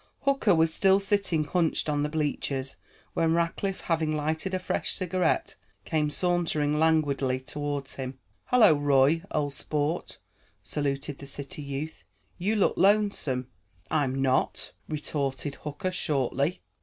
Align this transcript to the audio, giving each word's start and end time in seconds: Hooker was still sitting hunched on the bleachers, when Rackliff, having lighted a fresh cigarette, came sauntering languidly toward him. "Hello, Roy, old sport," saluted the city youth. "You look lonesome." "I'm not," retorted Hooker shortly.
Hooker 0.21 0.55
was 0.55 0.73
still 0.73 0.99
sitting 0.99 1.43
hunched 1.43 1.87
on 1.87 2.01
the 2.01 2.09
bleachers, 2.09 2.75
when 3.13 3.33
Rackliff, 3.35 3.81
having 3.81 4.11
lighted 4.17 4.51
a 4.55 4.57
fresh 4.57 4.91
cigarette, 4.91 5.53
came 5.85 6.09
sauntering 6.09 6.79
languidly 6.79 7.39
toward 7.39 7.87
him. 7.87 8.17
"Hello, 8.45 8.73
Roy, 8.73 9.21
old 9.29 9.53
sport," 9.53 10.17
saluted 10.63 11.19
the 11.19 11.27
city 11.27 11.61
youth. 11.61 12.03
"You 12.39 12.55
look 12.55 12.77
lonesome." 12.77 13.49
"I'm 13.91 14.19
not," 14.23 14.71
retorted 14.89 15.53
Hooker 15.57 15.91
shortly. 15.91 16.61